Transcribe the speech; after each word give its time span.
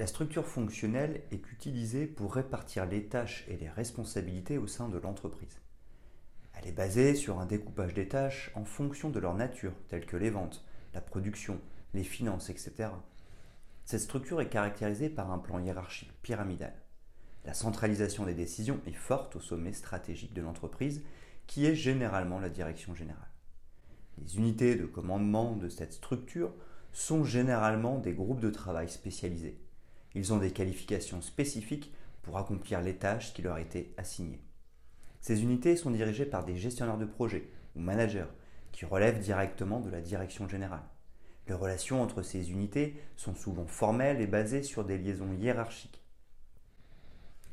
La 0.00 0.08
structure 0.08 0.44
fonctionnelle 0.44 1.22
est 1.30 1.52
utilisée 1.52 2.06
pour 2.06 2.34
répartir 2.34 2.84
les 2.84 3.04
tâches 3.04 3.44
et 3.46 3.56
les 3.56 3.68
responsabilités 3.68 4.58
au 4.58 4.66
sein 4.66 4.88
de 4.88 4.98
l'entreprise. 4.98 5.60
Elle 6.54 6.66
est 6.66 6.72
basée 6.72 7.14
sur 7.14 7.38
un 7.38 7.46
découpage 7.46 7.94
des 7.94 8.08
tâches 8.08 8.50
en 8.56 8.64
fonction 8.64 9.10
de 9.10 9.20
leur 9.20 9.34
nature, 9.34 9.72
telles 9.88 10.04
que 10.04 10.16
les 10.16 10.30
ventes, 10.30 10.64
la 10.94 11.00
production, 11.00 11.60
les 11.92 12.02
finances, 12.02 12.50
etc. 12.50 12.88
Cette 13.84 14.00
structure 14.00 14.40
est 14.40 14.48
caractérisée 14.48 15.10
par 15.10 15.30
un 15.30 15.38
plan 15.38 15.60
hiérarchique 15.60 16.12
pyramidal. 16.22 16.74
La 17.44 17.54
centralisation 17.54 18.24
des 18.24 18.34
décisions 18.34 18.80
est 18.86 18.92
forte 18.92 19.36
au 19.36 19.40
sommet 19.40 19.74
stratégique 19.74 20.34
de 20.34 20.42
l'entreprise, 20.42 21.04
qui 21.46 21.66
est 21.66 21.76
généralement 21.76 22.40
la 22.40 22.48
direction 22.48 22.96
générale. 22.96 23.30
Les 24.18 24.38
unités 24.38 24.74
de 24.74 24.86
commandement 24.86 25.54
de 25.54 25.68
cette 25.68 25.92
structure 25.92 26.52
sont 26.92 27.22
généralement 27.22 27.98
des 27.98 28.12
groupes 28.12 28.40
de 28.40 28.50
travail 28.50 28.88
spécialisés. 28.88 29.63
Ils 30.14 30.32
ont 30.32 30.38
des 30.38 30.52
qualifications 30.52 31.22
spécifiques 31.22 31.92
pour 32.22 32.38
accomplir 32.38 32.80
les 32.80 32.96
tâches 32.96 33.34
qui 33.34 33.42
leur 33.42 33.58
étaient 33.58 33.92
assignées. 33.96 34.40
Ces 35.20 35.42
unités 35.42 35.76
sont 35.76 35.90
dirigées 35.90 36.26
par 36.26 36.44
des 36.44 36.56
gestionnaires 36.56 36.98
de 36.98 37.04
projet 37.04 37.48
ou 37.76 37.80
managers 37.80 38.26
qui 38.72 38.84
relèvent 38.84 39.20
directement 39.20 39.80
de 39.80 39.90
la 39.90 40.00
direction 40.00 40.48
générale. 40.48 40.84
Les 41.46 41.54
relations 41.54 42.02
entre 42.02 42.22
ces 42.22 42.50
unités 42.50 42.94
sont 43.16 43.34
souvent 43.34 43.66
formelles 43.66 44.20
et 44.20 44.26
basées 44.26 44.62
sur 44.62 44.84
des 44.84 44.98
liaisons 44.98 45.32
hiérarchiques. 45.32 46.00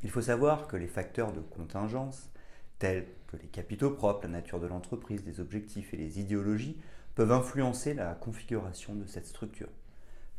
Il 0.02 0.10
faut 0.10 0.22
savoir 0.22 0.66
que 0.66 0.76
les 0.76 0.88
facteurs 0.88 1.32
de 1.32 1.40
contingence, 1.40 2.30
tels 2.78 3.06
que 3.28 3.36
les 3.36 3.48
capitaux 3.48 3.90
propres, 3.90 4.24
la 4.24 4.32
nature 4.32 4.60
de 4.60 4.66
l'entreprise, 4.66 5.24
les 5.24 5.40
objectifs 5.40 5.94
et 5.94 5.96
les 5.96 6.20
idéologies, 6.20 6.80
peuvent 7.14 7.32
influencer 7.32 7.94
la 7.94 8.14
configuration 8.14 8.94
de 8.94 9.06
cette 9.06 9.26
structure. 9.26 9.68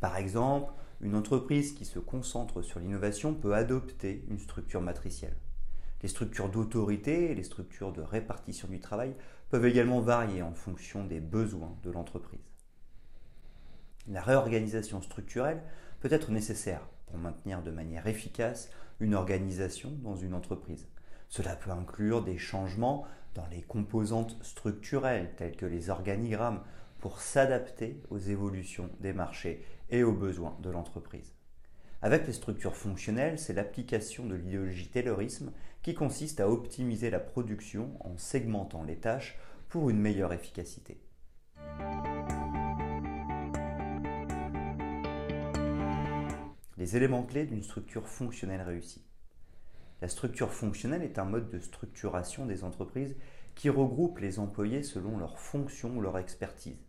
Par 0.04 0.18
exemple, 0.18 0.73
une 1.00 1.16
entreprise 1.16 1.72
qui 1.72 1.86
se 1.86 1.98
concentre 1.98 2.62
sur 2.62 2.82
l'innovation 2.82 3.34
peut 3.34 3.56
adopter 3.56 4.26
une 4.30 4.38
structure 4.38 4.82
matricielle. 4.82 5.38
Les 6.02 6.09
structures 6.09 6.50
d'autorité 6.50 7.32
et 7.32 7.36
les 7.36 7.44
structures 7.44 7.94
de 7.94 8.02
répartition 8.02 8.68
du 8.68 8.81
travail 8.81 9.16
peuvent 9.50 9.66
également 9.66 10.02
varier 10.02 10.42
en 10.42 10.54
fonction 10.54 11.06
des 11.06 11.22
besoins 11.22 11.78
de 11.84 11.90
l'entreprise. 11.90 12.52
La 14.09 14.22
réorganisation 14.22 15.02
structurelle 15.02 15.64
peut 16.02 16.12
être 16.12 16.31
nécessaire 16.31 16.86
pour 17.06 17.18
maintenir 17.18 17.62
de 17.62 17.72
manière 17.72 18.06
efficace 18.06 18.72
une 19.00 19.16
organisation 19.16 19.90
dans 20.04 20.18
une 20.18 20.34
entreprise. 20.34 20.86
Cela 21.30 21.56
peut 21.56 21.72
inclure 21.72 22.26
des 22.26 22.38
changements 22.38 23.06
dans 23.36 23.48
les 23.48 23.62
composantes 23.62 24.38
structurelles 24.42 25.31
telles 25.38 25.56
que 25.56 25.66
les 25.66 25.90
organigrammes 25.90 26.59
pour 27.04 27.20
s'adapter 27.20 28.02
aux 28.12 28.18
évolutions 28.18 28.90
des 29.02 29.12
marchés 29.12 29.62
et 29.90 30.04
aux 30.04 30.14
besoins 30.14 30.58
de 30.62 30.70
l'entreprise. 30.70 31.34
Avec 32.02 32.26
les 32.26 32.32
structures 32.32 32.78
fonctionnelles, 32.78 33.38
c'est 33.38 33.52
l'application 33.52 34.26
de 34.26 34.36
l'idéologie 34.36 34.88
Taylorisme 34.88 35.52
qui 35.81 35.96
consiste 35.96 36.40
à 36.40 36.47
optimiser 36.47 37.09
la 37.09 37.19
production 37.19 37.97
en 38.00 38.18
segmentant 38.18 38.84
les 38.84 38.96
tâches 38.96 39.38
pour 39.68 39.90
une 39.90 40.00
meilleure 40.00 40.31
efficacité. 40.31 41.02
Les 46.78 46.96
éléments 46.96 47.24
clés 47.24 47.46
d'une 47.46 47.64
structure 47.64 48.08
fonctionnelle 48.08 48.62
réussie. 48.62 49.03
La 50.02 50.08
structure 50.08 50.53
fonctionnelle 50.53 51.03
est 51.03 51.20
un 51.20 51.25
mode 51.25 51.50
de 51.50 51.59
structuration 51.59 52.46
des 52.46 52.64
entreprises 52.64 53.18
qui 53.56 53.70
regroupe 53.70 54.20
les 54.20 54.40
employés 54.40 54.84
selon 54.84 55.18
leur 55.18 55.38
fonction 55.38 55.97
ou 55.97 56.00
leur 56.00 56.18
expertise. 56.18 56.80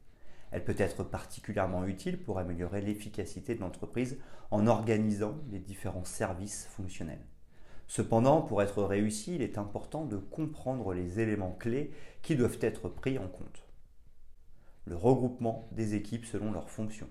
Elle 0.54 0.62
peut 0.62 0.76
être 0.78 1.02
particulièrement 1.02 1.84
utile 1.84 2.16
pour 2.16 2.38
améliorer 2.38 2.80
l'efficacité 2.80 3.56
de 3.56 3.60
l'entreprise 3.60 4.20
en 4.52 4.68
organisant 4.68 5.36
les 5.50 5.58
différents 5.58 6.04
services 6.04 6.68
fonctionnels. 6.70 7.26
Cependant, 7.88 8.40
pour 8.40 8.62
être 8.62 8.84
réussi, 8.84 9.34
il 9.34 9.42
est 9.42 9.58
important 9.58 10.04
de 10.04 10.16
comprendre 10.16 10.94
les 10.94 11.18
éléments 11.18 11.56
clés 11.58 11.90
qui 12.22 12.36
doivent 12.36 12.60
être 12.60 12.88
pris 12.88 13.18
en 13.18 13.26
compte. 13.26 13.64
Le 14.84 14.94
regroupement 14.94 15.68
des 15.72 15.96
équipes 15.96 16.24
selon 16.24 16.52
leurs 16.52 16.70
fonctions. 16.70 17.10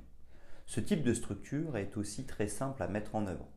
Ce 0.66 0.80
type 0.80 1.04
de 1.04 1.14
structure 1.14 1.76
est 1.76 1.98
aussi 1.98 2.26
très 2.26 2.48
simple 2.48 2.82
à 2.82 2.88
mettre 2.88 3.14
en 3.14 3.28
œuvre. 3.28 3.50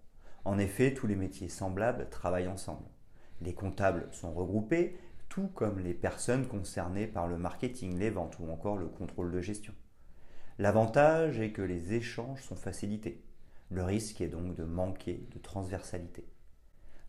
En 0.45 0.59
effet, 0.59 0.95
tous 0.95 1.07
les 1.07 1.15
métiers 1.15 1.49
semblables 1.49 2.09
travaillent 2.11 2.49
ensemble. 2.49 2.89
Les 3.41 3.55
comptables 3.55 4.09
sont 4.11 4.35
regroupés 4.35 4.99
tout 5.29 5.49
comme 5.49 5.79
les 5.79 5.95
personnes 5.95 6.47
concernées 6.47 7.07
par 7.07 7.27
le 7.27 7.39
marketing, 7.39 7.99
les 7.99 8.11
ventes 8.11 8.39
ou 8.39 8.51
encore 8.51 8.77
le 8.77 8.89
contrôle 8.89 9.31
de 9.31 9.41
gestion. 9.41 9.75
L'avantage 10.59 11.39
est 11.41 11.53
que 11.53 11.63
les 11.63 11.93
échanges 11.93 12.43
sont 12.43 12.57
facilités. 12.57 13.23
Le 13.69 13.83
risque 13.83 14.21
est 14.21 14.29
donc 14.29 14.55
de 14.55 14.65
manquer 14.65 15.27
de 15.35 15.39
transversalité. 15.39 16.27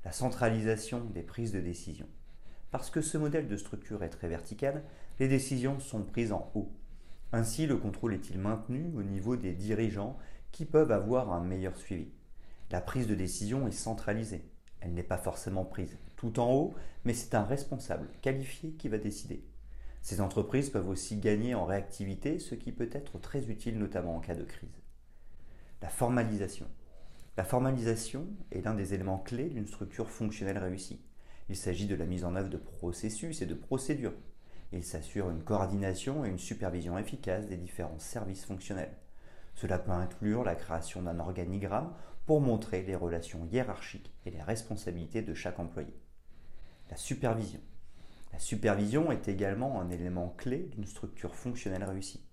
La 0.04 0.12
centralisation 0.12 1.00
des 1.06 1.24
prises 1.24 1.52
de 1.52 1.62
décision. 1.62 2.08
Parce 2.72 2.90
que 2.90 3.02
ce 3.02 3.18
modèle 3.18 3.48
de 3.48 3.56
structure 3.56 4.04
est 4.04 4.10
très 4.10 4.28
vertical, 4.28 4.84
les 5.20 5.28
décisions 5.28 5.80
sont 5.80 6.04
prises 6.04 6.34
en 6.34 6.52
haut. 6.56 6.74
Ainsi, 7.32 7.66
le 7.68 7.78
contrôle 7.78 8.14
est-il 8.14 8.40
maintenu 8.40 8.92
au 8.96 9.04
niveau 9.04 9.36
des 9.36 9.54
dirigeants 9.54 10.18
qui 10.52 10.66
peuvent 10.66 10.92
avoir 10.92 11.32
un 11.32 11.42
meilleur 11.42 11.78
suivi? 11.78 12.12
La 12.72 12.82
prise 12.82 13.08
de 13.08 13.16
décision 13.16 13.68
est 13.68 13.72
centralisée. 13.72 14.50
Elle 14.82 14.94
n'est 14.94 15.04
pas 15.04 15.18
forcément 15.18 15.64
prise 15.64 15.98
tout 16.18 16.40
en 16.40 16.52
haut, 16.52 16.74
mais 17.06 17.14
c'est 17.14 17.36
un 17.36 17.44
responsable 17.44 18.10
qualifié 18.22 18.72
qui 18.72 18.90
va 18.90 18.98
décider. 18.98 19.46
Ces 20.02 20.20
entreprises 20.20 20.70
peuvent 20.70 20.90
aussi 20.90 21.18
gagner 21.18 21.56
en 21.56 21.66
réactivité, 21.66 22.40
ce 22.40 22.56
qui 22.56 22.72
peut 22.72 22.90
être 22.92 23.20
très 23.20 23.50
utile 23.50 23.78
notamment 23.78 24.18
en 24.18 24.20
cas 24.20 24.36
de 24.36 24.44
crise. 24.44 24.82
La 25.82 25.90
formalisation. 25.90 26.66
La 27.38 27.44
formalisation 27.44 28.26
est 28.52 28.62
l'un 28.62 28.74
des 28.74 28.94
éléments 28.94 29.20
clés 29.20 29.50
d'une 29.50 29.68
structure 29.68 30.10
fonctionnelle 30.10 30.58
réussie. 30.58 31.02
Il 31.50 31.56
s'agit 31.56 31.86
de 31.86 31.96
la 31.96 32.06
mise 32.06 32.26
en 32.26 32.36
œuvre 32.36 32.50
de 32.50 32.58
processus 32.58 33.42
et 33.42 33.46
de 33.46 33.54
procédures. 33.54 34.16
Il 34.74 34.84
s'assure 34.84 35.30
une 35.30 35.44
coordination 35.44 36.26
et 36.26 36.30
une 36.30 36.40
supervision 36.40 36.98
efficace 36.98 37.48
des 37.48 37.58
différents 37.58 38.00
services 38.00 38.44
fonctionnels. 38.44 38.98
Cela 39.54 39.78
peut 39.78 39.92
inclure 39.92 40.44
la 40.44 40.56
création 40.56 41.04
d'un 41.04 41.20
organigramme 41.20 41.94
pour 42.26 42.42
montrer 42.42 42.82
les 42.82 42.96
relations 42.96 43.48
hiérarchiques 43.52 44.14
et 44.26 44.32
les 44.32 44.42
responsabilités 44.42 45.22
de 45.22 45.34
chaque 45.34 45.60
employé. 45.60 45.94
La 46.90 46.96
supervision. 46.98 47.60
La 48.32 48.40
supervision 48.40 49.12
est 49.12 49.28
également 49.28 49.82
un 49.82 49.90
élément 49.90 50.34
clé 50.38 50.70
d'une 50.74 50.86
structure 50.86 51.36
fonctionnelle 51.36 51.84
réussie. 51.84 52.24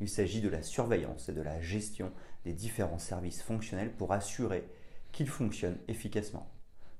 Il 0.00 0.08
s'agit 0.08 0.40
de 0.40 0.48
la 0.48 0.62
surveillance 0.62 1.28
et 1.28 1.32
de 1.32 1.42
la 1.42 1.60
gestion 1.60 2.12
des 2.44 2.52
différents 2.52 2.98
services 2.98 3.42
fonctionnels 3.42 3.92
pour 3.92 4.12
assurer 4.12 4.68
qu'ils 5.12 5.28
fonctionnent 5.28 5.78
efficacement. 5.88 6.48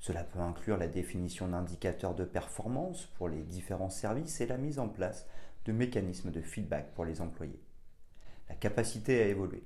Cela 0.00 0.24
peut 0.24 0.40
inclure 0.40 0.76
la 0.76 0.88
définition 0.88 1.48
d'indicateurs 1.48 2.14
de 2.14 2.24
performance 2.24 3.06
pour 3.16 3.28
les 3.28 3.42
différents 3.42 3.90
services 3.90 4.40
et 4.40 4.46
la 4.46 4.58
mise 4.58 4.78
en 4.78 4.88
place 4.88 5.26
de 5.64 5.72
mécanismes 5.72 6.30
de 6.30 6.42
feedback 6.42 6.94
pour 6.94 7.04
les 7.04 7.20
employés. 7.20 7.62
La 8.48 8.54
capacité 8.54 9.22
à 9.22 9.28
évoluer. 9.28 9.64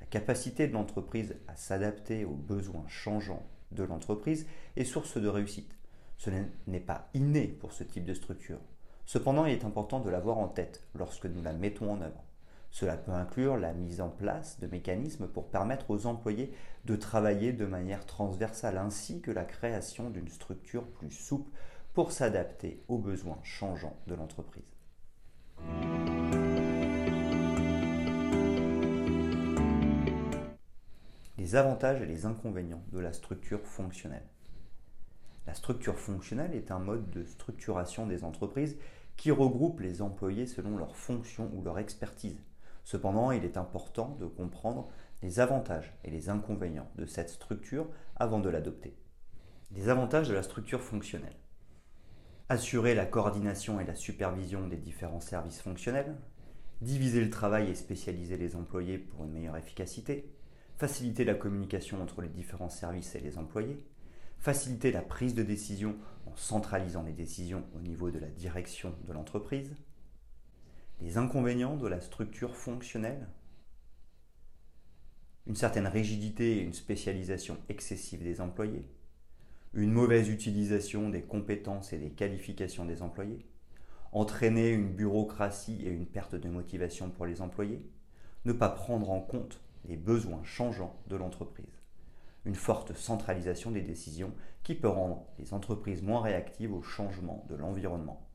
La 0.00 0.06
capacité 0.06 0.68
de 0.68 0.72
l'entreprise 0.72 1.36
à 1.48 1.56
s'adapter 1.56 2.24
aux 2.24 2.34
besoins 2.34 2.86
changeants 2.88 3.46
de 3.72 3.82
l'entreprise 3.82 4.46
est 4.76 4.84
source 4.84 5.18
de 5.18 5.28
réussite. 5.28 5.74
Ce 6.18 6.30
n'est 6.66 6.80
pas 6.80 7.08
inné 7.14 7.46
pour 7.46 7.72
ce 7.72 7.84
type 7.84 8.04
de 8.04 8.14
structure. 8.14 8.60
Cependant, 9.06 9.44
il 9.44 9.52
est 9.52 9.64
important 9.64 10.00
de 10.00 10.10
l'avoir 10.10 10.38
en 10.38 10.48
tête 10.48 10.82
lorsque 10.94 11.26
nous 11.26 11.42
la 11.42 11.52
mettons 11.52 11.92
en 11.92 12.00
œuvre. 12.00 12.24
Cela 12.70 12.96
peut 12.96 13.12
inclure 13.12 13.56
la 13.56 13.72
mise 13.72 14.00
en 14.00 14.08
place 14.08 14.58
de 14.58 14.66
mécanismes 14.66 15.28
pour 15.28 15.48
permettre 15.48 15.90
aux 15.90 16.06
employés 16.06 16.52
de 16.86 16.96
travailler 16.96 17.52
de 17.52 17.66
manière 17.66 18.04
transversale 18.04 18.78
ainsi 18.78 19.20
que 19.20 19.30
la 19.30 19.44
création 19.44 20.10
d'une 20.10 20.28
structure 20.28 20.84
plus 20.84 21.12
souple 21.12 21.52
pour 21.92 22.10
s'adapter 22.10 22.82
aux 22.88 22.98
besoins 22.98 23.38
changeants 23.44 23.96
de 24.08 24.14
l'entreprise. 24.14 24.64
Les 31.38 31.54
avantages 31.54 32.02
et 32.02 32.06
les 32.06 32.26
inconvénients 32.26 32.82
de 32.90 32.98
la 32.98 33.12
structure 33.12 33.64
fonctionnelle. 33.64 34.26
La 35.46 35.54
structure 35.54 35.98
fonctionnelle 35.98 36.54
est 36.54 36.70
un 36.70 36.78
mode 36.78 37.10
de 37.10 37.24
structuration 37.24 38.06
des 38.06 38.24
entreprises 38.24 38.78
qui 39.16 39.30
regroupe 39.30 39.80
les 39.80 40.02
employés 40.02 40.46
selon 40.46 40.76
leur 40.76 40.96
fonction 40.96 41.50
ou 41.54 41.62
leur 41.62 41.78
expertise. 41.78 42.42
Cependant, 42.82 43.30
il 43.30 43.44
est 43.44 43.56
important 43.56 44.16
de 44.20 44.26
comprendre 44.26 44.88
les 45.22 45.40
avantages 45.40 45.96
et 46.04 46.10
les 46.10 46.28
inconvénients 46.28 46.90
de 46.96 47.06
cette 47.06 47.30
structure 47.30 47.88
avant 48.16 48.40
de 48.40 48.48
l'adopter. 48.48 48.96
Les 49.70 49.88
avantages 49.88 50.28
de 50.28 50.34
la 50.34 50.42
structure 50.42 50.82
fonctionnelle. 50.82 51.36
Assurer 52.48 52.94
la 52.94 53.06
coordination 53.06 53.80
et 53.80 53.86
la 53.86 53.94
supervision 53.94 54.68
des 54.68 54.76
différents 54.76 55.20
services 55.20 55.60
fonctionnels, 55.60 56.14
diviser 56.82 57.22
le 57.22 57.30
travail 57.30 57.70
et 57.70 57.74
spécialiser 57.74 58.36
les 58.36 58.56
employés 58.56 58.98
pour 58.98 59.24
une 59.24 59.32
meilleure 59.32 59.56
efficacité, 59.56 60.30
faciliter 60.76 61.24
la 61.24 61.34
communication 61.34 62.02
entre 62.02 62.20
les 62.20 62.28
différents 62.28 62.68
services 62.68 63.14
et 63.14 63.20
les 63.20 63.38
employés, 63.38 63.82
faciliter 64.44 64.92
la 64.92 65.00
prise 65.00 65.32
de 65.32 65.42
décision 65.42 65.96
en 66.26 66.36
centralisant 66.36 67.02
les 67.02 67.14
décisions 67.14 67.64
au 67.74 67.80
niveau 67.80 68.10
de 68.10 68.18
la 68.18 68.28
direction 68.28 68.94
de 69.08 69.12
l'entreprise, 69.14 69.74
les 71.00 71.16
inconvénients 71.16 71.78
de 71.78 71.86
la 71.86 72.02
structure 72.02 72.54
fonctionnelle, 72.54 73.26
une 75.46 75.56
certaine 75.56 75.86
rigidité 75.86 76.58
et 76.58 76.60
une 76.60 76.74
spécialisation 76.74 77.56
excessive 77.70 78.22
des 78.22 78.42
employés, 78.42 78.84
une 79.72 79.92
mauvaise 79.92 80.28
utilisation 80.28 81.08
des 81.08 81.22
compétences 81.22 81.94
et 81.94 81.98
des 81.98 82.10
qualifications 82.10 82.84
des 82.84 83.00
employés, 83.00 83.46
entraîner 84.12 84.68
une 84.68 84.92
bureaucratie 84.92 85.86
et 85.86 85.90
une 85.90 86.06
perte 86.06 86.34
de 86.34 86.50
motivation 86.50 87.08
pour 87.08 87.24
les 87.24 87.40
employés, 87.40 87.80
ne 88.44 88.52
pas 88.52 88.68
prendre 88.68 89.10
en 89.10 89.22
compte 89.22 89.62
les 89.86 89.96
besoins 89.96 90.44
changeants 90.44 91.02
de 91.06 91.16
l'entreprise, 91.16 91.80
une 92.44 92.54
forte 92.54 92.94
centralisation 92.94 93.70
des 93.70 93.82
décisions 93.82 94.32
qui 94.62 94.74
peut 94.74 94.88
rendre 94.88 95.26
les 95.38 95.54
entreprises 95.54 96.02
moins 96.02 96.20
réactives 96.20 96.74
au 96.74 96.82
changement 96.82 97.44
de 97.48 97.54
l'environnement. 97.54 98.26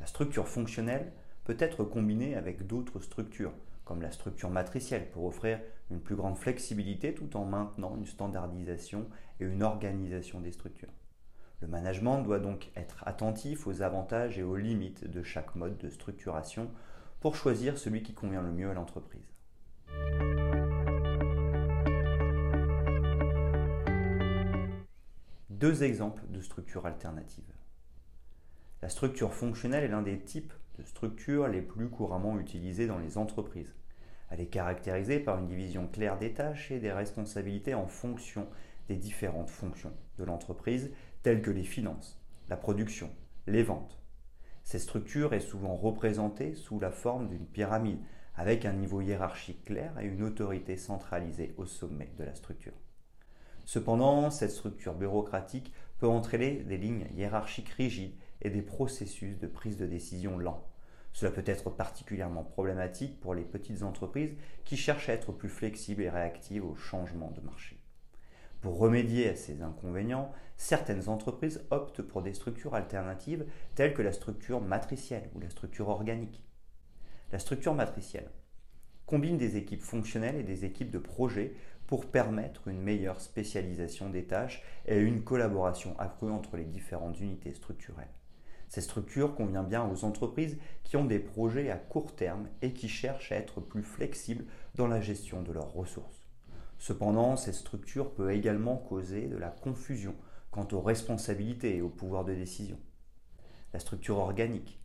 La 0.00 0.06
structure 0.06 0.48
fonctionnelle 0.48 1.12
peut 1.44 1.56
être 1.58 1.84
combinée 1.84 2.36
avec 2.36 2.66
d'autres 2.66 3.00
structures, 3.00 3.54
comme 3.84 4.02
la 4.02 4.10
structure 4.10 4.50
matricielle, 4.50 5.10
pour 5.10 5.24
offrir 5.24 5.60
une 5.90 6.00
plus 6.00 6.16
grande 6.16 6.38
flexibilité 6.38 7.14
tout 7.14 7.36
en 7.36 7.44
maintenant 7.44 7.96
une 7.96 8.06
standardisation 8.06 9.08
et 9.40 9.44
une 9.44 9.62
organisation 9.62 10.40
des 10.40 10.52
structures. 10.52 10.92
Le 11.60 11.68
management 11.68 12.22
doit 12.22 12.40
donc 12.40 12.70
être 12.76 13.06
attentif 13.06 13.66
aux 13.66 13.82
avantages 13.82 14.38
et 14.38 14.42
aux 14.42 14.56
limites 14.56 15.08
de 15.08 15.22
chaque 15.22 15.54
mode 15.54 15.78
de 15.78 15.88
structuration 15.88 16.70
pour 17.20 17.36
choisir 17.36 17.78
celui 17.78 18.02
qui 18.02 18.14
convient 18.14 18.42
le 18.42 18.52
mieux 18.52 18.70
à 18.70 18.74
l'entreprise. 18.74 19.33
Deux 25.64 25.82
exemples 25.82 26.24
de 26.28 26.42
structures 26.42 26.84
alternatives. 26.84 27.54
La 28.82 28.90
structure 28.90 29.32
fonctionnelle 29.32 29.84
est 29.84 29.88
l'un 29.88 30.02
des 30.02 30.18
types 30.18 30.52
de 30.78 30.84
structures 30.84 31.48
les 31.48 31.62
plus 31.62 31.88
couramment 31.88 32.38
utilisées 32.38 32.86
dans 32.86 32.98
les 32.98 33.16
entreprises. 33.16 33.74
Elle 34.28 34.42
est 34.42 34.48
caractérisée 34.48 35.20
par 35.20 35.38
une 35.38 35.46
division 35.46 35.88
claire 35.88 36.18
des 36.18 36.34
tâches 36.34 36.70
et 36.70 36.80
des 36.80 36.92
responsabilités 36.92 37.72
en 37.72 37.86
fonction 37.86 38.46
des 38.88 38.96
différentes 38.96 39.48
fonctions 39.48 39.94
de 40.18 40.24
l'entreprise, 40.24 40.90
telles 41.22 41.40
que 41.40 41.50
les 41.50 41.64
finances, 41.64 42.20
la 42.50 42.58
production, 42.58 43.08
les 43.46 43.62
ventes. 43.62 43.98
Cette 44.64 44.82
structure 44.82 45.32
est 45.32 45.40
souvent 45.40 45.76
représentée 45.76 46.54
sous 46.56 46.78
la 46.78 46.90
forme 46.90 47.30
d'une 47.30 47.46
pyramide, 47.46 48.00
avec 48.34 48.66
un 48.66 48.74
niveau 48.74 49.00
hiérarchique 49.00 49.64
clair 49.64 49.98
et 49.98 50.04
une 50.04 50.24
autorité 50.24 50.76
centralisée 50.76 51.54
au 51.56 51.64
sommet 51.64 52.12
de 52.18 52.24
la 52.24 52.34
structure. 52.34 52.74
Cependant, 53.64 54.30
cette 54.30 54.50
structure 54.50 54.94
bureaucratique 54.94 55.72
peut 55.98 56.06
entraîner 56.06 56.62
des 56.64 56.76
lignes 56.76 57.06
hiérarchiques 57.16 57.70
rigides 57.70 58.14
et 58.42 58.50
des 58.50 58.62
processus 58.62 59.38
de 59.38 59.46
prise 59.46 59.76
de 59.76 59.86
décision 59.86 60.38
lents. 60.38 60.66
Cela 61.12 61.30
peut 61.30 61.44
être 61.46 61.70
particulièrement 61.70 62.42
problématique 62.42 63.20
pour 63.20 63.34
les 63.34 63.44
petites 63.44 63.82
entreprises 63.82 64.34
qui 64.64 64.76
cherchent 64.76 65.08
à 65.08 65.12
être 65.12 65.32
plus 65.32 65.48
flexibles 65.48 66.02
et 66.02 66.10
réactives 66.10 66.64
aux 66.64 66.74
changements 66.74 67.30
de 67.30 67.40
marché. 67.40 67.78
Pour 68.60 68.78
remédier 68.78 69.28
à 69.28 69.36
ces 69.36 69.62
inconvénients, 69.62 70.32
certaines 70.56 71.08
entreprises 71.08 71.62
optent 71.70 72.02
pour 72.02 72.22
des 72.22 72.34
structures 72.34 72.74
alternatives 72.74 73.46
telles 73.74 73.94
que 73.94 74.02
la 74.02 74.12
structure 74.12 74.60
matricielle 74.60 75.30
ou 75.34 75.40
la 75.40 75.50
structure 75.50 75.88
organique. 75.88 76.42
La 77.30 77.38
structure 77.38 77.74
matricielle 77.74 78.30
combine 79.06 79.36
des 79.36 79.56
équipes 79.56 79.82
fonctionnelles 79.82 80.36
et 80.36 80.42
des 80.42 80.64
équipes 80.64 80.90
de 80.90 80.98
projet 80.98 81.54
pour 81.86 82.06
permettre 82.06 82.68
une 82.68 82.80
meilleure 82.80 83.20
spécialisation 83.20 84.08
des 84.08 84.24
tâches 84.24 84.62
et 84.86 84.98
une 84.98 85.22
collaboration 85.22 85.98
accrue 85.98 86.30
entre 86.30 86.56
les 86.56 86.64
différentes 86.64 87.20
unités 87.20 87.52
structurelles. 87.52 88.08
Cette 88.68 88.84
structure 88.84 89.34
convient 89.34 89.62
bien 89.62 89.88
aux 89.88 90.04
entreprises 90.04 90.58
qui 90.82 90.96
ont 90.96 91.04
des 91.04 91.18
projets 91.20 91.70
à 91.70 91.76
court 91.76 92.14
terme 92.16 92.48
et 92.62 92.72
qui 92.72 92.88
cherchent 92.88 93.30
à 93.30 93.36
être 93.36 93.60
plus 93.60 93.82
flexibles 93.82 94.46
dans 94.74 94.88
la 94.88 95.00
gestion 95.00 95.42
de 95.42 95.52
leurs 95.52 95.72
ressources. 95.72 96.26
Cependant, 96.78 97.36
cette 97.36 97.54
structure 97.54 98.12
peut 98.12 98.32
également 98.32 98.76
causer 98.76 99.28
de 99.28 99.36
la 99.36 99.50
confusion 99.50 100.14
quant 100.50 100.66
aux 100.72 100.80
responsabilités 100.80 101.76
et 101.76 101.82
au 101.82 101.88
pouvoir 101.88 102.24
de 102.24 102.34
décision. 102.34 102.78
La 103.72 103.80
structure 103.80 104.18
organique. 104.18 104.80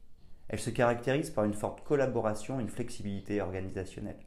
Elle 0.47 0.59
se 0.59 0.69
caractérise 0.69 1.29
par 1.29 1.45
une 1.45 1.53
forte 1.53 1.83
collaboration 1.83 2.59
et 2.59 2.63
une 2.63 2.69
flexibilité 2.69 3.41
organisationnelle. 3.41 4.19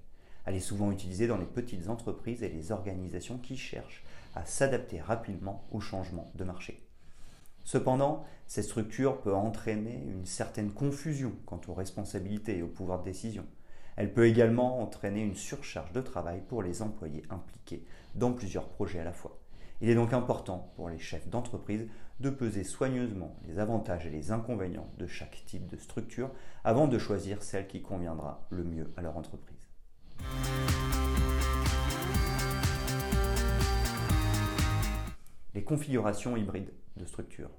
Elle 0.45 0.57
est 0.57 0.61
souvent 0.61 0.91
utilisée 0.91 1.27
dans 1.27 1.39
les 1.39 1.47
petites 1.47 1.89
entreprises 1.89 2.43
et 2.43 2.49
les 2.49 2.73
organisations 2.73 3.39
qui 3.39 3.57
cherchent 3.57 4.05
à 4.35 4.45
s'adapter 4.45 5.01
rapidement 5.01 5.65
aux 5.71 5.81
changements 5.81 6.31
de 6.35 6.45
marché. 6.45 6.87
Cependant, 7.65 8.25
cette 8.47 8.65
structure 8.65 9.21
peut 9.21 9.35
entraîner 9.35 10.03
une 10.09 10.27
certaine 10.27 10.73
confusion 10.73 11.33
quant 11.47 11.61
aux 11.69 11.75
responsabilités 11.75 12.59
et 12.59 12.63
au 12.63 12.69
pouvoir 12.69 13.01
de 13.01 13.05
décision. 13.05 13.47
Elle 13.97 14.13
peut 14.13 14.27
également 14.27 14.81
entraîner 14.81 15.21
une 15.21 15.37
surcharge 15.37 15.93
de 15.93 16.01
travail 16.01 16.43
pour 16.49 16.63
les 16.63 16.83
employés 16.83 17.23
impliqués 17.31 17.85
dans 18.15 18.33
plusieurs 18.33 18.69
projets 18.69 19.01
à 19.01 19.05
la 19.05 19.13
fois. 19.13 19.39
Il 19.81 19.89
est 19.89 19.95
donc 19.95 20.13
important 20.13 20.73
pour 20.77 20.89
les 20.89 20.99
chefs 20.99 21.29
d'entreprise 21.29 21.87
de 22.21 22.31
peser 22.31 22.65
soigneusement 22.65 23.37
les 23.47 23.59
avantages 23.59 24.07
et 24.07 24.11
les 24.11 24.31
inconvénients 24.31 24.89
de 24.99 25.07
chaque 25.07 25.45
type 25.45 25.67
de 25.67 25.77
structure 25.77 26.31
avant 26.65 26.89
de 26.89 26.99
choisir 26.99 27.43
celle 27.43 27.67
qui 27.67 27.83
conviendra 27.83 28.47
le 28.51 28.65
mieux 28.65 28.93
à 28.97 29.03
leur 29.03 29.17
entreprise. 29.17 29.62
Les 35.55 35.65
configurations 35.65 36.37
hybrides 36.37 36.73
de 36.97 37.05
structure. 37.05 37.51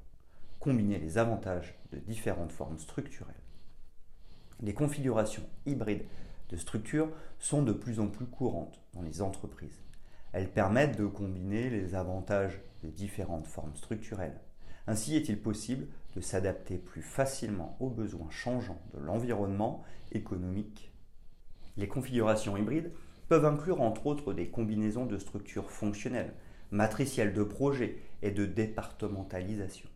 Combiner 0.60 1.00
les 1.00 1.18
avantages 1.18 1.76
de 1.92 2.00
différentes 2.00 2.52
formes 2.52 2.80
structurelles. 2.80 3.36
Les 4.62 4.74
configurations 4.74 5.44
hybrides 5.66 6.06
de 6.50 6.58
structure 6.58 7.10
sont 7.40 7.64
de 7.64 7.74
plus 7.74 8.00
en 8.00 8.08
plus 8.08 8.26
courantes 8.26 8.82
dans 8.94 9.02
les 9.02 9.22
entreprises. 9.22 9.82
Elles 10.32 10.50
permettent 10.50 10.98
de 10.98 11.06
combiner 11.06 11.70
les 11.70 11.96
avantages 11.96 12.62
de 12.84 12.90
différentes 12.90 13.48
formes 13.48 13.76
structurelles. 13.76 14.40
Ainsi 14.88 15.16
est-il 15.16 15.42
possible 15.42 15.88
de 16.16 16.22
s'adapter 16.22 16.78
plus 16.78 17.02
facilement 17.02 17.78
aux 17.80 17.90
besoins 17.90 18.30
changeants 18.30 18.82
de 18.94 19.00
l'environnement 19.00 19.84
économique. 20.12 20.93
Les 21.76 21.88
configurations 21.88 22.56
hybrides 22.56 22.92
peuvent 23.30 23.46
inclure 23.46 23.82
entre 23.82 24.06
autres 24.06 24.34
des 24.34 24.50
combinaisons 24.50 25.06
de 25.06 25.18
structures 25.18 25.72
fonctionnelles, 25.72 26.34
matricielles 26.72 27.34
de 27.34 27.44
projet 27.44 27.98
et 28.22 28.32
de 28.32 28.46
départementalisation. 28.46 29.90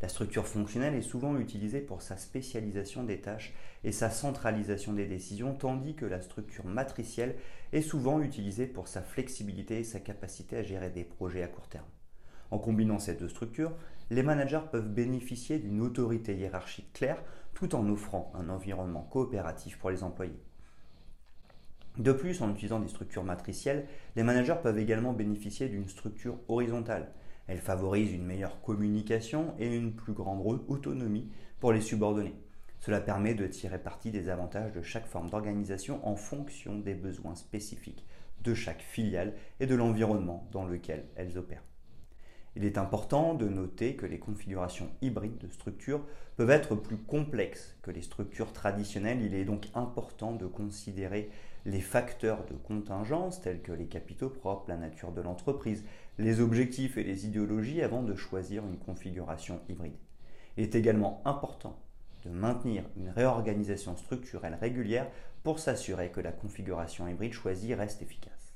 La 0.00 0.08
structure 0.08 0.48
fonctionnelle 0.48 0.94
est 0.94 1.02
souvent 1.02 1.36
utilisée 1.36 1.80
pour 1.80 2.02
sa 2.02 2.16
spécialisation 2.16 3.04
des 3.04 3.20
tâches 3.20 3.54
et 3.84 3.92
sa 3.92 4.10
centralisation 4.10 4.94
des 4.94 5.06
décisions, 5.06 5.54
tandis 5.54 5.94
que 5.94 6.06
la 6.06 6.22
structure 6.22 6.66
matricielle 6.66 7.36
est 7.72 7.82
souvent 7.82 8.20
utilisée 8.20 8.66
pour 8.66 8.88
sa 8.88 9.02
flexibilité 9.02 9.78
et 9.78 9.84
sa 9.84 10.00
capacité 10.00 10.56
à 10.56 10.62
gérer 10.62 10.90
des 10.90 11.04
projets 11.04 11.44
à 11.44 11.48
court 11.48 11.68
terme. 11.68 11.86
En 12.50 12.58
combinant 12.58 12.98
ces 12.98 13.14
deux 13.14 13.28
structures, 13.28 13.76
les 14.10 14.24
managers 14.24 14.60
peuvent 14.72 14.92
bénéficier 14.92 15.58
d'une 15.58 15.80
autorité 15.80 16.36
hiérarchique 16.36 16.92
claire 16.92 17.22
tout 17.54 17.74
en 17.74 17.88
offrant 17.88 18.32
un 18.34 18.48
environnement 18.48 19.02
coopératif 19.02 19.78
pour 19.78 19.90
les 19.90 20.02
employés. 20.02 20.42
De 21.98 22.12
plus, 22.12 22.40
en 22.40 22.50
utilisant 22.50 22.80
des 22.80 22.88
structures 22.88 23.24
matricielles, 23.24 23.86
les 24.16 24.22
managers 24.22 24.56
peuvent 24.62 24.78
également 24.78 25.12
bénéficier 25.12 25.68
d'une 25.68 25.88
structure 25.88 26.38
horizontale, 26.48 27.12
elle 27.48 27.58
favorise 27.58 28.12
une 28.12 28.24
meilleure 28.24 28.62
communication 28.62 29.54
et 29.58 29.66
une 29.66 29.94
plus 29.94 30.12
grande 30.12 30.62
autonomie 30.68 31.30
pour 31.60 31.72
les 31.72 31.80
subordonnés. 31.80 32.36
Cela 32.80 33.00
permet 33.00 33.34
de 33.34 33.46
tirer 33.46 33.78
parti 33.78 34.10
des 34.10 34.28
avantages 34.28 34.72
de 34.72 34.82
chaque 34.82 35.06
forme 35.06 35.30
d'organisation 35.30 36.06
en 36.06 36.16
fonction 36.16 36.78
des 36.78 36.94
besoins 36.94 37.34
spécifiques 37.34 38.06
de 38.42 38.54
chaque 38.54 38.82
filiale 38.82 39.34
et 39.60 39.66
de 39.66 39.74
l'environnement 39.74 40.48
dans 40.50 40.66
lequel 40.66 41.06
elles 41.14 41.38
opèrent. 41.38 41.62
Il 42.54 42.64
est 42.64 42.76
important 42.76 43.34
de 43.34 43.48
noter 43.48 43.96
que 43.96 44.04
les 44.04 44.18
configurations 44.18 44.90
hybrides 45.00 45.38
de 45.38 45.48
structures 45.48 46.04
peuvent 46.36 46.50
être 46.50 46.74
plus 46.74 46.98
complexes 46.98 47.76
que 47.82 47.90
les 47.90 48.02
structures 48.02 48.52
traditionnelles. 48.52 49.22
Il 49.22 49.34
est 49.34 49.46
donc 49.46 49.68
important 49.74 50.32
de 50.32 50.46
considérer 50.46 51.30
les 51.64 51.80
facteurs 51.80 52.44
de 52.44 52.54
contingence 52.54 53.40
tels 53.40 53.62
que 53.62 53.72
les 53.72 53.86
capitaux 53.86 54.28
propres, 54.28 54.68
la 54.68 54.76
nature 54.76 55.12
de 55.12 55.22
l'entreprise, 55.22 55.84
les 56.18 56.40
objectifs 56.40 56.98
et 56.98 57.04
les 57.04 57.26
idéologies 57.26 57.82
avant 57.82 58.02
de 58.02 58.14
choisir 58.14 58.64
une 58.66 58.78
configuration 58.78 59.60
hybride. 59.68 59.96
Il 60.56 60.64
est 60.64 60.74
également 60.74 61.22
important 61.24 61.78
de 62.24 62.30
maintenir 62.30 62.84
une 62.96 63.08
réorganisation 63.08 63.96
structurelle 63.96 64.58
régulière 64.60 65.08
pour 65.42 65.58
s'assurer 65.58 66.10
que 66.10 66.20
la 66.20 66.32
configuration 66.32 67.08
hybride 67.08 67.32
choisie 67.32 67.74
reste 67.74 68.02
efficace. 68.02 68.54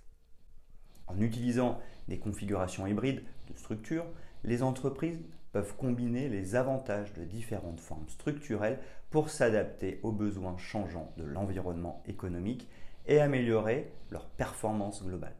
En 1.06 1.20
utilisant 1.20 1.80
des 2.08 2.18
configurations 2.18 2.86
hybrides 2.86 3.22
de 3.46 3.56
structures, 3.56 4.06
les 4.44 4.62
entreprises 4.62 5.20
peuvent 5.52 5.76
combiner 5.76 6.28
les 6.28 6.54
avantages 6.54 7.12
de 7.14 7.24
différentes 7.24 7.80
formes 7.80 8.08
structurelles 8.08 8.78
pour 9.10 9.30
s'adapter 9.30 10.00
aux 10.02 10.12
besoins 10.12 10.58
changeants 10.58 11.12
de 11.16 11.24
l'environnement 11.24 12.02
économique 12.06 12.68
et 13.06 13.20
améliorer 13.20 13.90
leur 14.10 14.26
performance 14.26 15.02
globale. 15.02 15.36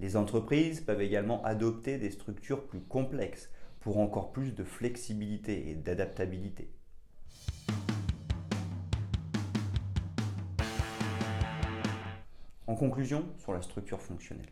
Les 0.00 0.16
entreprises 0.16 0.80
peuvent 0.80 1.02
également 1.02 1.44
adopter 1.44 1.98
des 1.98 2.10
structures 2.10 2.66
plus 2.66 2.80
complexes 2.80 3.50
pour 3.80 3.98
encore 3.98 4.32
plus 4.32 4.54
de 4.54 4.64
flexibilité 4.64 5.70
et 5.70 5.74
d'adaptabilité. 5.74 6.70
En 12.66 12.74
conclusion, 12.74 13.24
sur 13.38 13.54
la 13.54 13.62
structure 13.62 14.00
fonctionnelle. 14.00 14.50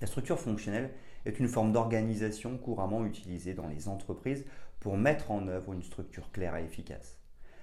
La 0.00 0.06
structure 0.06 0.40
fonctionnelle 0.40 0.90
est 1.24 1.38
une 1.38 1.48
forme 1.48 1.72
d'organisation 1.72 2.56
couramment 2.58 3.04
utilisée 3.04 3.54
dans 3.54 3.68
les 3.68 3.88
entreprises 3.88 4.44
pour 4.80 4.96
mettre 4.96 5.30
en 5.30 5.46
œuvre 5.48 5.72
une 5.72 5.82
structure 5.82 6.30
claire 6.32 6.56
et 6.56 6.64
efficace. 6.64 7.18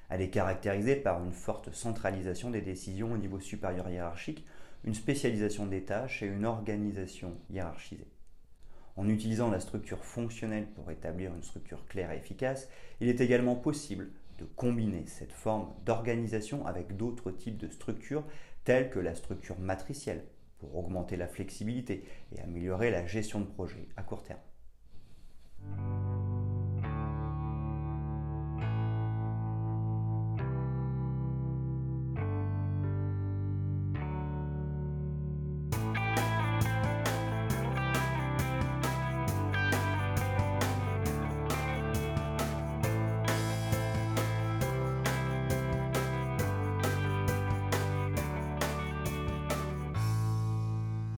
Elle 0.10 0.22
est 0.22 0.30
caractérisée 0.30 0.96
par 0.96 1.24
une 1.24 1.34
forte 1.34 1.74
centralisation 1.74 2.50
des 2.50 2.62
décisions 2.62 3.12
au 3.12 3.18
niveau 3.18 3.40
supérieur 3.40 3.90
hiérarchique, 3.90 4.46
une 4.84 4.94
spécialisation 4.94 5.66
des 5.66 5.84
tâches 5.84 6.24
et 6.24 6.28
une 6.28 6.46
organisation 6.46 7.36
hiérarchisée. 7.50 8.08
En 8.96 9.08
utilisant 9.08 9.50
la 9.50 9.60
structure 9.60 10.04
fonctionnelle 10.04 10.68
pour 10.76 10.90
établir 10.92 11.34
une 11.34 11.44
structure 11.44 11.86
claire 11.86 12.12
et 12.12 12.18
efficace, 12.18 12.70
il 13.02 13.08
est 13.08 13.22
également 13.22 13.56
possible 13.56 14.10
de 14.40 14.46
combiner 14.46 15.06
cette 15.06 15.32
forme 15.32 15.74
d'organisation 15.86 16.66
avec 16.66 16.96
d'autres 16.96 17.32
types 17.32 17.58
de 17.58 17.70
structures 17.70 18.24
telles 18.64 18.90
que 18.90 19.00
la 19.00 19.16
structure 19.16 19.60
matricielle 19.60 20.24
pour 20.60 20.76
augmenter 20.76 21.16
la 21.16 21.28
flexibilité 21.28 22.04
et 22.32 22.42
améliorer 22.42 22.92
la 22.92 23.06
gestion 23.06 23.40
de 23.40 23.46
projet 23.46 23.88
à 23.98 24.04
court 24.04 24.24
terme. 24.24 24.40